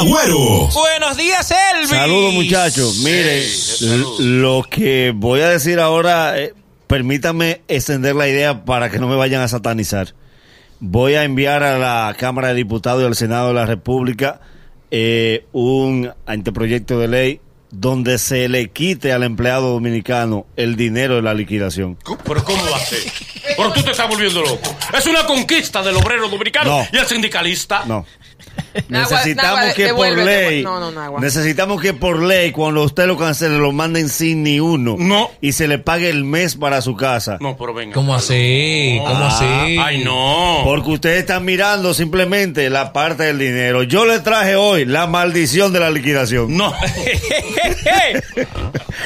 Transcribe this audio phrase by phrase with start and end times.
[0.00, 0.66] Agüero.
[0.72, 1.90] Buenos días, Elvis.
[1.90, 2.96] Saludos muchachos.
[3.04, 3.42] Miren,
[4.40, 6.54] lo que voy a decir ahora, eh,
[6.86, 10.14] permítanme extender la idea para que no me vayan a satanizar.
[10.78, 14.40] Voy a enviar a la Cámara de Diputados y al Senado de la República
[14.90, 17.40] eh, un anteproyecto de ley
[17.70, 21.98] donde se le quite al empleado dominicano el dinero de la liquidación.
[22.24, 23.00] ¿Pero cómo va a ser?
[23.56, 24.74] Pero tú te estás volviendo loco.
[24.96, 26.86] Es una conquista del obrero dominicano No.
[26.90, 27.84] y el sindicalista.
[27.86, 28.06] No.
[28.88, 33.58] Necesitamos que por devuélvete, ley, no, no, necesitamos que por ley, cuando usted lo cancele,
[33.58, 34.96] lo manden sin ni uno.
[34.98, 35.30] No.
[35.40, 37.38] Y se le pague el mes para su casa.
[37.40, 37.94] No, pero venga.
[37.94, 38.98] ¿Cómo así?
[39.04, 39.78] ¿Cómo Ah, así?
[39.78, 40.60] Ay, no.
[40.64, 43.82] Porque ustedes están mirando simplemente la parte del dinero.
[43.82, 46.56] Yo le traje hoy la maldición de la liquidación.
[46.56, 46.72] No.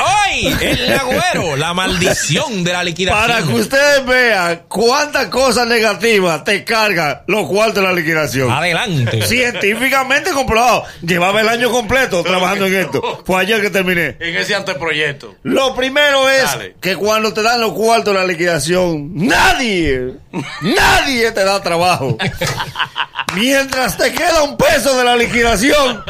[0.01, 3.27] Hoy, el agüero, la maldición de la liquidación.
[3.27, 8.51] Para que ustedes vean cuántas cosas negativas te cargan los cuartos de la liquidación.
[8.51, 9.23] Adelante.
[9.27, 10.85] Científicamente comprobado.
[11.03, 13.23] Llevaba el año completo trabajando en esto.
[13.25, 14.17] Fue ayer que terminé.
[14.21, 15.35] En ese anteproyecto.
[15.43, 16.77] Lo primero es Dale.
[16.81, 20.15] que cuando te dan los cuartos de la liquidación, nadie,
[20.63, 22.17] nadie te da trabajo.
[23.37, 26.03] Mientras te queda un peso de la liquidación,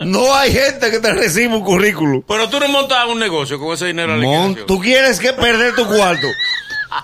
[0.00, 2.22] no hay gente que te reciba un currículum.
[2.26, 4.66] Pero tú no montas un negocio con ese dinero de la Mon- liquidación.
[4.66, 6.26] tú quieres que perder tu cuarto.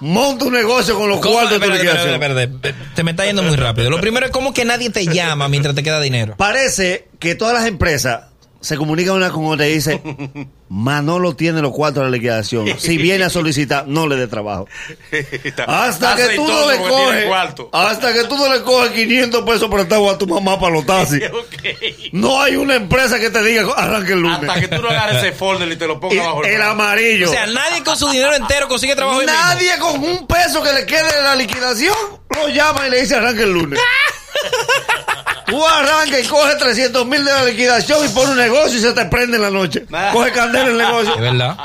[0.01, 1.35] Monta un negocio con los ¿Cómo?
[1.35, 2.53] cuartos de tu Espérate, espérate, liquidación.
[2.61, 2.95] espérate.
[2.97, 3.89] Te me está yendo muy rápido.
[3.89, 6.35] Lo primero es como que nadie te llama mientras te queda dinero.
[6.37, 8.25] Parece que todas las empresas
[8.67, 12.67] se comunican una con otra y dicen, Manolo tiene los cuartos de la liquidación.
[12.81, 14.67] Si viene a solicitar, no le dé trabajo.
[15.69, 17.27] Hasta que tú no le coges,
[17.71, 21.23] hasta que tú no le coges 500 pesos prestados a tu mamá para los taxis.
[22.13, 24.49] No hay una empresa que te diga arranque el lunes.
[24.49, 27.29] Hasta que tú no agarres ese folder y te lo pongas bajo el amarillo.
[27.29, 29.23] O sea, nadie con su dinero entero consigue trabajo.
[29.23, 31.95] Nadie con un peso que le quede de la liquidación
[32.31, 33.81] lo llama y le dice arranque el lunes.
[35.57, 38.93] Tú arrancas y coges 300 mil de la liquidación y pones un negocio y se
[38.93, 39.87] te prende en la noche.
[40.13, 41.15] Coge candela el negocio.
[41.15, 41.57] Es verdad.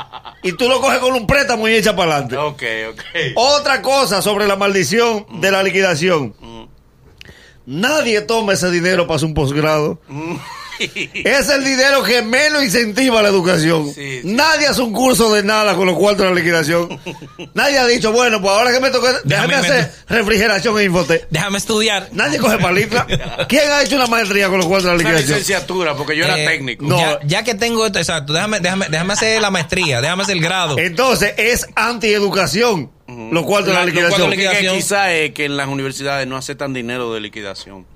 [0.42, 2.38] Y tú lo coges con un préstamo y echa para adelante.
[2.38, 3.02] Ok, ok.
[3.34, 6.34] Otra cosa sobre la maldición de la liquidación.
[7.66, 10.00] Nadie toma ese dinero para hacer un posgrado.
[11.14, 13.86] Es el dinero que menos incentiva la educación.
[13.94, 14.20] Sí, sí.
[14.24, 17.00] Nadie hace un curso de nada con los cuartos de la liquidación.
[17.54, 21.26] Nadie ha dicho, bueno, pues ahora que me toca, déjame Déjame hacer refrigeración en Infotec.
[21.30, 22.08] Déjame estudiar.
[22.12, 23.06] Nadie coge palitra.
[23.48, 25.38] ¿Quién ha hecho una maestría con los cuartos de la Una liquidación?
[25.38, 26.84] licenciatura, porque yo era Eh, técnico.
[26.86, 26.98] No.
[26.98, 30.42] Ya, ya que tengo esto, exacto, déjame, déjame, déjame hacer la maestría, déjame hacer el
[30.42, 30.78] grado.
[30.78, 32.90] Entonces, es antieducación
[33.30, 34.20] los cuartos de la lo liquidación.
[34.20, 34.76] cual que liquidación.
[34.76, 37.86] quizá es que en las universidades no aceptan dinero de liquidación.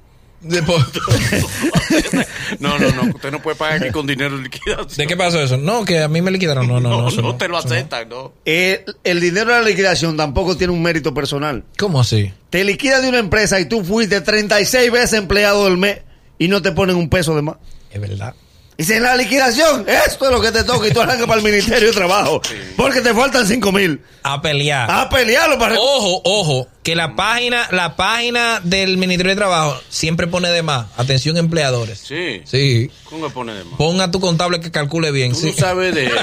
[0.48, 0.76] De, po-
[2.60, 3.02] No, no, no.
[3.14, 4.86] Usted no puede pagar aquí con dinero de liquidación.
[4.96, 5.56] ¿De qué pasó eso?
[5.56, 6.66] No, que a mí me liquidaron.
[6.66, 7.02] No, no, no.
[7.02, 7.58] No, eso no, no, te lo no.
[7.58, 8.32] aceptan, no.
[8.44, 11.64] El, el dinero de la liquidación tampoco tiene un mérito personal.
[11.78, 12.32] ¿Cómo así?
[12.50, 16.00] Te liquidas de una empresa y tú fuiste 36 veces empleado del mes
[16.38, 17.56] y no te ponen un peso de más.
[17.90, 18.34] Es verdad.
[18.78, 21.44] Dice, en la liquidación, esto es lo que te toca y tú arrancas para el
[21.46, 22.42] Ministerio de Trabajo.
[22.76, 24.02] Porque te faltan 5 mil.
[24.22, 24.90] A pelear.
[24.90, 25.76] A pelearlo para...
[25.80, 30.86] Ojo, ojo, que la página, la página del Ministerio de Trabajo siempre pone de más.
[30.97, 31.98] Atención empleadores.
[31.98, 32.42] Sí.
[32.44, 32.92] Sí.
[33.06, 33.74] ¿Cómo pone de más?
[33.76, 35.32] Ponga a tu contable que calcule bien.
[35.32, 35.46] Tú sí.
[35.46, 36.14] no sabes de eso,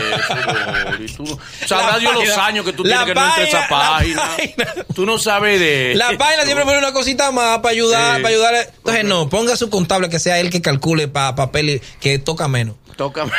[0.86, 1.38] Lori, tú no-
[1.68, 4.56] Sabrá La Dios los página- años que tú tienes que no entre esa página- página.
[4.64, 4.86] página.
[4.96, 5.96] Tú no sabes de...
[5.98, 8.22] La página siempre pone una cosita más para ayudar, Sí.
[8.24, 8.56] para ayudar.
[8.78, 12.20] Entonces, no, ponga a su contable que sea él que calcule para papel y- que
[12.20, 12.78] toca menos.
[12.96, 13.34] Tócame.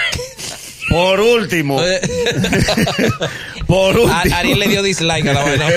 [0.90, 1.80] Por último,
[3.74, 4.36] Eh, por A- último.
[4.36, 5.66] Ariel le dio dislike a la vaina.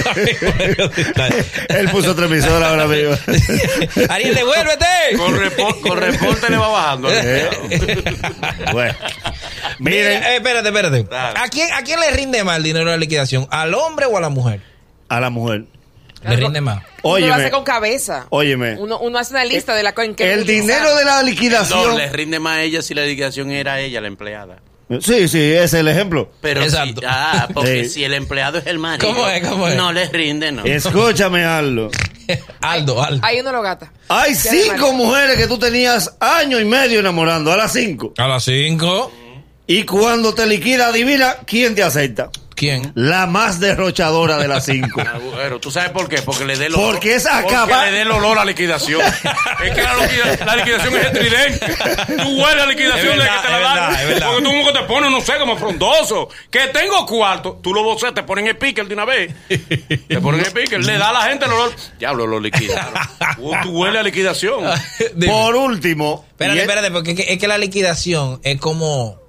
[1.69, 3.15] Él puso otra emisora ahora mismo.
[4.09, 4.85] Ariel, devuélvete.
[5.17, 7.09] Con, repo- con reporte le va bajando.
[7.11, 7.49] Eh.
[8.71, 8.93] bueno.
[9.79, 11.03] Miren, eh, espérate, espérate.
[11.03, 11.39] Dale.
[11.39, 13.47] ¿A quién, ¿A quién le rinde más el dinero de la liquidación?
[13.51, 14.61] ¿Al hombre o a la mujer?
[15.09, 15.63] a la mujer.
[16.23, 16.77] Le rinde más.
[16.77, 17.33] Uno lo Óyeme.
[17.35, 18.25] hace con cabeza.
[18.29, 18.75] Óyeme.
[18.77, 21.95] Uno, uno hace una lista de la en que El dinero de la No, liquidación.
[21.95, 24.57] le rinde más a ella si la liquidación era ella, la empleada.
[25.01, 26.31] Sí, sí, ese es el ejemplo.
[26.41, 27.01] Pero Exacto.
[27.01, 27.89] Si, ah, porque Sí.
[27.89, 29.45] si el empleado es el marido, ¿Cómo es?
[29.47, 29.75] ¿Cómo es?
[29.75, 30.63] no le rinde, no.
[30.63, 31.89] Escúchame, Aldo.
[32.61, 33.19] Aldo, Aldo.
[33.25, 33.91] Ahí uno lo gata.
[34.07, 38.13] Hay Ya cinco mujeres que tú tenías año y medio enamorando, a las cinco.
[38.17, 39.11] A las 5.
[39.67, 42.29] Y cuando te liquida, adivina quién te acepta.
[42.57, 42.91] ¿Quién?
[42.95, 44.99] La más derrochadora de las cinco.
[45.61, 46.23] ¿tú sabes por qué?
[46.23, 46.93] Porque le dé el olor.
[46.95, 48.99] Porque es Porque acabar- le dé el olor a liquidación.
[49.63, 51.65] es que la, liquida- la liquidación es estridente.
[52.23, 53.75] Tú hueles a liquidación Es de verdad, que te la es dan.
[53.75, 54.27] verdad, es verdad.
[54.31, 56.29] Porque tú que te pones, no sé, como frondoso.
[56.49, 57.59] Que tengo cuarto.
[57.61, 59.35] Tú lo voces, te ponen el picker de una vez.
[60.07, 60.83] Te ponen el picker.
[60.83, 61.75] Le da a la gente el olor.
[61.99, 62.91] Diablo, lo liquidaron.
[63.61, 64.63] Tú hueles a liquidación.
[65.13, 65.31] Dime.
[65.31, 66.25] Por último.
[66.31, 69.19] Espérate, espérate, porque es que, es que la liquidación es como,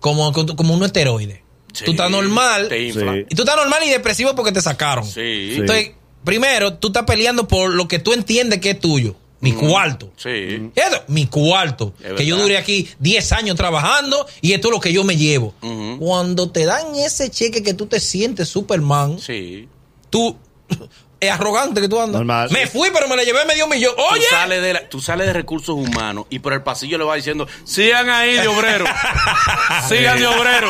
[0.00, 1.42] como, como un esteroide.
[1.72, 2.68] Sí, tú estás normal.
[2.68, 3.12] Te infla.
[3.14, 3.26] Sí.
[3.30, 5.04] Y tú estás normal y depresivo porque te sacaron.
[5.04, 5.12] Sí.
[5.14, 5.54] Sí.
[5.58, 5.90] Entonces,
[6.24, 9.16] primero, tú estás peleando por lo que tú entiendes que es tuyo.
[9.40, 10.12] Mi cuarto.
[10.16, 10.70] Sí.
[10.76, 11.94] Eso, mi cuarto.
[12.00, 15.16] Es Que yo duré aquí 10 años trabajando y esto es lo que yo me
[15.16, 15.52] llevo.
[15.98, 19.68] Cuando te dan ese cheque que tú te sientes Superman, Sí.
[20.10, 20.36] tú
[21.20, 22.16] es arrogante que tú andas.
[22.16, 22.48] Normal.
[22.50, 23.94] Me fui, pero me la llevé medio millón.
[23.96, 27.04] Tú Oye, sales, de la- tú sales de recursos humanos y por el pasillo le
[27.04, 28.84] vas diciendo, sigan ahí de obrero.
[29.88, 30.68] sigan de obrero.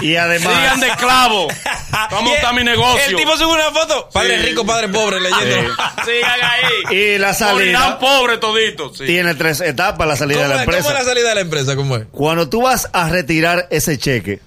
[0.00, 1.48] Y además, Sigan de esclavo.
[1.92, 3.04] Vamos a Y montar el- mi negocio.
[3.10, 4.08] El tipo sube una foto.
[4.12, 4.46] Padre Sí.
[4.46, 5.72] rico, padre pobre, leyendo.
[6.04, 6.96] sigan ahí.
[6.96, 8.96] y la Morirán salida pobres toditos.
[8.98, 9.04] sí.
[9.06, 10.98] tiene tres etapas la salida ¿Cómo, de la es- ¿Cómo es empresa.
[11.04, 11.76] la salida de la empresa?
[11.76, 12.06] ¿Cómo es?
[12.10, 14.40] Cuando tú vas a retirar ese cheque,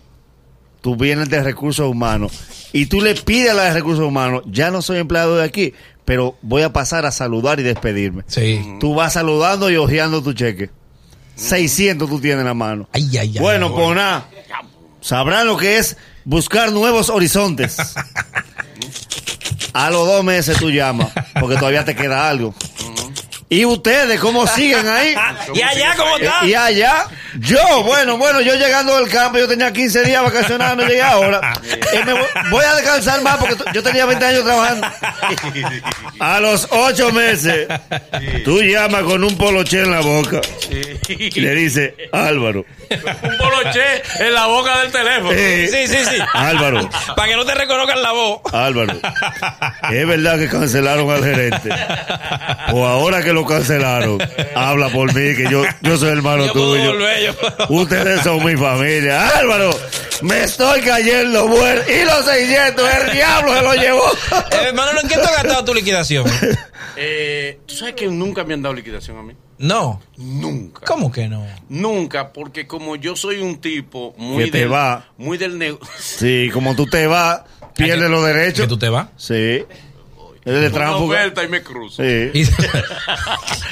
[0.81, 2.31] tú vienes de recursos humanos
[2.73, 5.73] y tú le pides a la de recursos humanos, ya no soy empleado de aquí,
[6.05, 8.23] pero voy a pasar a saludar y despedirme.
[8.27, 8.61] Sí.
[8.79, 10.69] Tú vas saludando y hojeando tu cheque.
[11.35, 12.89] 600 tú tienes en la mano.
[12.91, 13.39] Ay, ay, ay.
[13.39, 14.27] bueno, pues nada,
[15.01, 15.95] sabrán lo que es
[16.25, 17.77] buscar nuevos horizontes.
[19.73, 21.09] A los dos meses tú llamas,
[21.39, 22.53] porque todavía te queda algo.
[23.49, 25.15] ¿Y ustedes cómo siguen ahí?
[25.53, 26.45] ¿Y allá cómo Eh, está?
[26.45, 27.05] Y allá,
[27.39, 31.53] yo, bueno, bueno, yo llegando del campo, yo tenía 15 días vacacionando, llegué ahora.
[31.91, 32.21] Eh, me voy,
[32.51, 34.87] voy a descansar más porque yo tenía 20 años trabajando.
[36.19, 37.67] A los 8 meses,
[38.45, 40.39] tú llamas con un poloche en la boca
[41.07, 45.31] y le dice, Álvaro, Un poloché en la boca del teléfono.
[45.33, 46.21] eh, Sí, sí, sí.
[46.33, 48.41] Álvaro, Para que no te reconozcan la voz.
[48.53, 48.93] Álvaro,
[49.91, 51.69] es verdad que cancelaron al gerente.
[52.71, 54.19] O ahora que lo cancelaron,
[54.55, 56.91] habla por mí, que yo, yo soy hermano Yo puedo tuyo.
[56.93, 57.28] volver, yo puedo-
[57.69, 59.29] Ustedes son mi familia.
[59.37, 59.69] Álvaro,
[60.21, 61.91] me estoy cayendo muerto.
[61.91, 64.03] Y los 600, el diablo se lo llevó.
[64.51, 66.25] Eh, hermano, ¿en qué tú has gastado tu liquidación?
[66.95, 69.33] Eh, ¿Tú sabes que nunca me han dado liquidación a mí?
[69.57, 70.01] No.
[70.17, 70.85] Nunca.
[70.85, 71.45] ¿Cómo que no?
[71.69, 75.07] Nunca, porque como yo soy un tipo muy Que te del, va.
[75.17, 75.87] muy del negocio.
[75.99, 77.41] Sí, como tú te vas,
[77.75, 78.67] pierdes los ¿Que derechos.
[78.67, 79.07] tú te vas?
[79.17, 79.63] Sí.
[80.45, 82.01] Es de Una oferta y me cruzo.
[82.03, 82.31] Sí.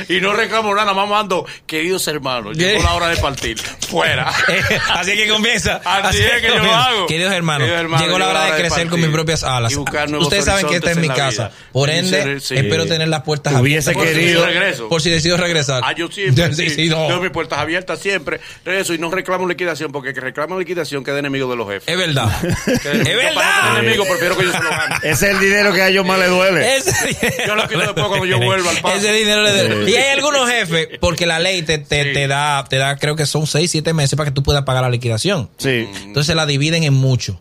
[0.09, 3.57] Y- no reclamo nada, más mando, queridos hermanos, llegó la hora de partir.
[3.89, 4.29] Fuera.
[4.93, 5.81] así es que comienza.
[5.85, 7.07] Así es que yo lo hago.
[7.07, 9.71] Queridos hermanos, Queridos hermanos, llegó la hora de crecer con mis propias alas.
[9.71, 11.51] y buscar nuevos Ustedes saben que esta es mi casa.
[11.71, 12.55] Por ende, sí.
[12.55, 13.93] espero tener las puertas Hubiese abiertas.
[13.95, 14.89] Por si querido- regreso.
[14.89, 15.81] Por si decido regresar.
[15.85, 16.53] Ah, yo siempre.
[16.53, 17.07] Sí, Sí, sí, no.
[17.07, 18.39] Tengo mis puertas abiertas siempre.
[18.65, 21.87] Regreso y no reclamo liquidación porque el que reclama liquidación queda enemigo de los jefes.
[21.87, 22.29] Es verdad.
[22.43, 23.61] Es verdad.
[23.73, 24.95] tener enemigo, prefiero que yo se lo gane.
[24.97, 26.56] Ese es el dinero que a ellos más les duele.
[26.61, 28.95] Ese- Yo lo quito después cuando yo vuelva al paso.
[28.97, 29.89] Ese dinero le debe.
[29.91, 32.13] Y hay algunos jefes, porque la ley te, te, Sí.
[32.13, 34.83] te da, te da, creo que son 6, 7 meses para que tú puedas pagar
[34.83, 35.49] la liquidación.
[35.57, 35.87] Sí.
[36.03, 37.39] Entonces la dividen en mucho.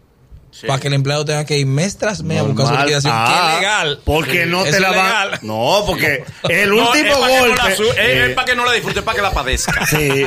[0.58, 0.66] Sí.
[0.66, 3.12] Para que el empleado tenga que ir mes tras mes a buscar su liquidación.
[3.14, 4.00] Ah, que es legal.
[4.06, 5.38] Porque no te la van.
[5.42, 7.56] No, porque el No, último es no golpe.
[7.62, 9.84] la es, eh, es para que no la disfrute, es para que la padezca.
[9.90, 10.26] sí.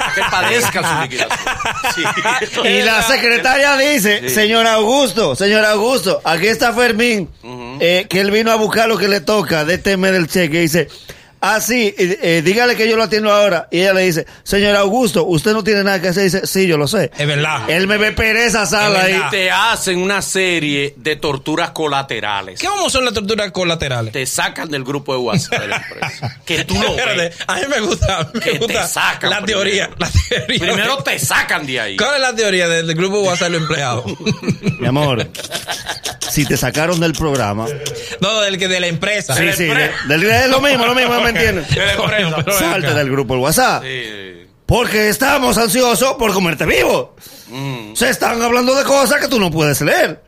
[0.00, 1.48] Para que padezca su liquidación.
[1.94, 2.68] Sí.
[2.68, 7.28] Y la secretaria dice, señor Augusto, señor Augusto, aquí está Fermín,
[7.80, 10.58] eh, que él vino a buscar lo que le toca de este mes del cheque.
[10.58, 10.88] Y dice,
[11.40, 13.68] ah, sí, eh, dígale que yo lo atiendo ahora.
[13.70, 16.24] Y ella le dice, señor Augusto, usted no tiene nada que hacer.
[16.24, 17.10] dice, sí, yo lo sé.
[17.16, 17.68] Es verdad.
[17.70, 19.12] Él me ve pereza sala ahí.
[19.12, 19.30] verdad.
[19.30, 22.58] Te hacen una serie de torturas colaterales.
[22.60, 24.12] ¿Qué vamos son las torturas colaterales?
[24.12, 26.34] Te sacan del grupo de WhatsApp de la empresa.
[26.48, 27.36] Que tú lo Espérate, ves.
[27.46, 29.60] a mí me gusta, me Que te gusta sacan la primero.
[29.64, 30.46] teoría, la teoría.
[30.58, 31.96] Primero te sacan de ahí.
[31.98, 34.04] ¿Cuál es la teoría del, del grupo WhatsApp de los empleados?
[34.80, 35.28] Mi amor,
[36.30, 37.66] si te sacaron del programa,
[38.20, 39.34] no, del que de la empresa.
[39.34, 41.68] sí, sí, del, del- es lo mismo, lo mismo, ¿me entiendes?
[41.68, 42.30] De la empresa.
[42.36, 43.82] Pero ven Salte del grupo del WhatsApp.
[43.84, 44.46] Sí.
[44.66, 47.16] Porque estamos ansiosos por comerte vivo.
[47.94, 50.22] Se están hablando de cosas que tú no puedes leer.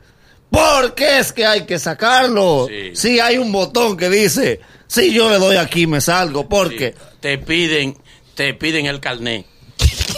[0.50, 2.66] Porque es que hay que sacarlo.
[2.68, 2.90] Sí.
[2.96, 6.48] Si hay un botón que dice, si yo le doy aquí me salgo.
[6.48, 7.96] Porque Te piden,
[8.34, 9.44] te piden el carnet.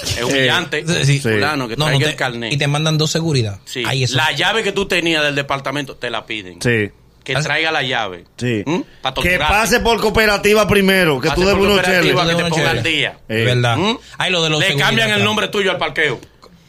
[0.02, 0.85] Es humillante.
[1.04, 1.21] Sí.
[1.21, 2.52] Fulano, que No, no, traiga te- el carnet.
[2.52, 3.59] y te mandan dos seguridad.
[3.64, 3.82] Sí.
[3.87, 4.16] Ahí eso.
[4.16, 6.61] La llave que tú tenías del departamento te la piden.
[6.61, 6.90] Sí.
[7.25, 8.25] Que traiga la llave.
[8.37, 8.64] Sí.
[9.00, 12.14] Para Que pase por cooperativa primero, que tú debes unos cheles.
[12.16, 13.18] que te ponga al día.
[13.28, 13.44] Eh.
[13.44, 13.76] ¿Verdad?
[13.76, 13.99] ¿Mm?
[14.30, 16.21] Lo de los Le cambian el nombre tuyo al parqueo.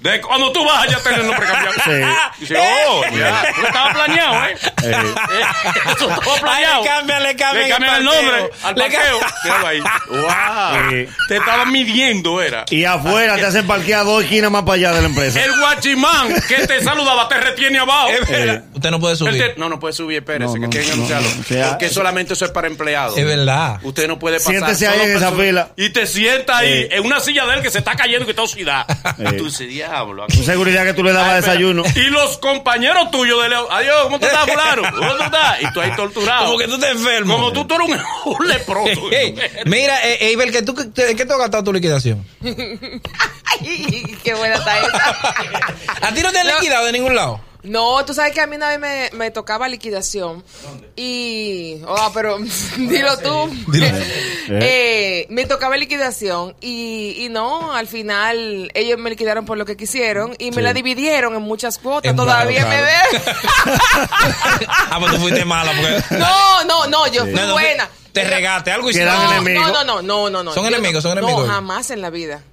[0.03, 1.73] De cuando tú vas ya tener el nombre cambiado.
[1.85, 2.39] Sí.
[2.41, 3.43] Dice, oh, ya.
[3.55, 4.57] Porque estaba planeado, ¿eh?
[4.83, 4.91] Eh.
[5.95, 6.83] Eso estaba Ay, planeado.
[6.83, 9.19] le cambian, le cambian Le cambian el nombre al Le parqueo.
[9.45, 9.79] Míralo ahí.
[9.79, 10.89] Wow.
[10.89, 11.09] Sí.
[11.29, 12.65] Te estaban midiendo, era.
[12.69, 15.41] Y afuera te hacen parquear dos esquinas más para allá de la empresa.
[15.43, 18.09] El guachimán que te saludaba te retiene abajo.
[18.09, 18.63] Es verdad.
[18.73, 19.37] Usted no puede subir.
[19.37, 21.69] te- no, no puede subir, espérese, No, que tienen que no, anunciarlo.
[21.69, 23.17] porque solamente eso es para empleados.
[23.17, 23.79] Es verdad.
[23.83, 24.51] Usted no puede pasar.
[24.53, 25.69] Siéntese ahí en esa fila.
[25.77, 26.89] Y te sienta ahí Eh.
[26.91, 28.85] en una silla de él que se está cayendo y que está oxidada.
[29.19, 29.33] Eh.
[29.37, 30.23] Tú dices, diablo.
[30.23, 31.83] aquí- seguridad que tú le dabas desayuno.
[31.95, 34.81] Y los compañeros tuyos de Leo, adiós, ¿cómo tú estás, fulano?
[34.97, 35.61] ¿Cómo tú estás?
[35.61, 36.45] Y tú ahí torturado.
[36.45, 37.33] Como que tú te enfermo.
[37.35, 39.01] Como tú, tú eres un, un leproso.
[39.65, 42.25] Mira, eh, Eiber, que tú, ¿en qué te has gastado tu liquidación?
[43.45, 45.15] Ay, qué buena está esa.
[46.01, 47.39] ¿A ti no te han liquidado de ningún lado?
[47.63, 50.43] No, tú sabes que a mí una vez me, me tocaba liquidación.
[50.97, 51.77] Y.
[51.87, 52.37] Oh, pero
[52.77, 53.49] dilo tú.
[54.49, 56.53] Eh, me tocaba liquidación.
[56.59, 60.35] Y, y no, al final ellos me liquidaron por lo que quisieron.
[60.37, 60.61] Y me Sí.
[60.63, 62.09] la dividieron en muchas cuotas.
[62.11, 63.35] En- Todavía claro, me claro.
[63.65, 64.67] ve.
[64.67, 66.17] Ah, pues tú fuiste mala porque.
[66.19, 67.89] No, no, no, yo fui No, no, buena.
[68.11, 69.71] Te regaste algo y Quedan No, enemigos.
[69.71, 70.53] no, no, no, no, no.
[70.53, 71.47] Son Yo enemigos, son enemigos.
[71.47, 72.43] No, jamás en la vida.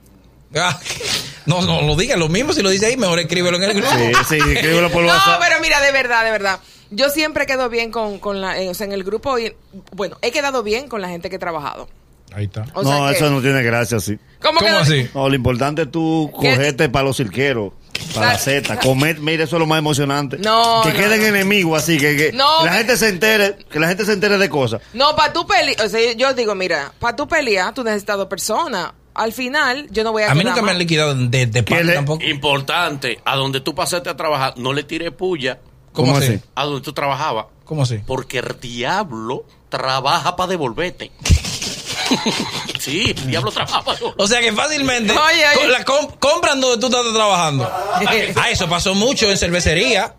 [1.47, 3.91] No, no lo digas, lo mismo si lo dice ahí, mejor escríbelo en el grupo.
[3.91, 5.41] Sí, sí, escríbelo por No, WhatsApp.
[5.41, 6.61] pero mira, de verdad, de verdad.
[6.91, 9.55] Yo siempre quedo bien con, con la, eh, o sea, en el grupo, y,
[9.93, 11.89] bueno, he quedado bien con la gente que he trabajado.
[12.33, 12.65] Ahí está.
[12.75, 14.19] O no, que- eso no tiene gracia, sí.
[14.41, 14.79] ¿Cómo, ¿Cómo que no?
[14.79, 15.09] así?
[15.15, 16.51] No, lo importante es tú ¿Qué?
[16.55, 17.73] cogerte para los cirqueros,
[18.15, 18.39] para la Ah.
[18.39, 20.39] Z, comer, mira, eso es lo más emocionante.
[20.39, 21.27] No, Que no, queden no.
[21.27, 24.49] enemigos así, que, que No, la gente se entere, que la gente se entere de
[24.49, 24.81] cosas.
[24.93, 28.29] No, para tu pelear, o sea, yo digo, mira, para tu pelear, tú necesitas dos
[28.29, 28.93] personas.
[29.21, 31.75] Al final, yo no voy a A mí nunca me han liquidado de, de ¿Qué
[31.75, 32.25] pan le- tampoco.
[32.25, 35.59] Importante, a donde tú pasaste a trabajar, no le tires puya
[35.93, 36.35] ¿Cómo, ¿Cómo así?
[36.35, 36.41] así?
[36.55, 37.47] a donde tú trabajabas.
[37.65, 37.99] ¿Cómo así?
[38.07, 41.11] Porque el diablo trabaja para devolverte.
[42.79, 47.13] sí, el diablo trabaja para O sea que fácilmente la com- compran donde tú estás
[47.15, 47.71] trabajando.
[48.37, 50.15] Ah, eso pasó mucho en cervecería.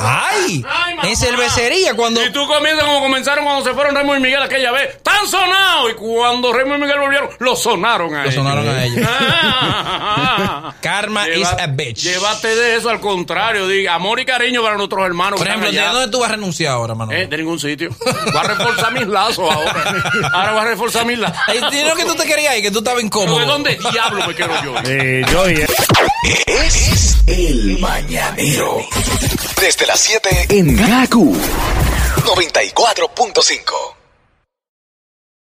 [0.00, 4.20] Ay, Ay, en cervecería cuando Y tú comienzas como comenzaron cuando se fueron Remo y
[4.20, 5.00] Miguel aquella vez.
[5.02, 5.92] ¡Tan sonados!
[5.92, 8.34] Y cuando Remo y Miguel volvieron, lo sonaron a lo ellos.
[8.34, 9.06] sonaron a ellos.
[9.08, 10.74] Ah.
[10.80, 12.02] Karma is a bitch.
[12.02, 13.68] Llévate de eso al contrario.
[13.68, 15.38] Diga, amor y cariño para nuestros hermanos.
[15.38, 17.12] Por ejemplo, ¿de dónde tú vas a renunciar ahora, mano?
[17.12, 17.90] Eh, de ningún sitio.
[18.04, 20.10] Voy a reforzar mis lazos ahora.
[20.32, 21.38] Ahora voy a reforzar mis lazos.
[21.46, 23.38] Ay, ¿no que tú te querías ir, que tú estabas incómodo.
[23.38, 24.74] ¿De dónde diablo me quiero yo?
[24.84, 25.64] Eh, yo y
[26.46, 28.78] Es el mañanero.
[29.60, 34.03] Desde las 7 en Gaku 94.5.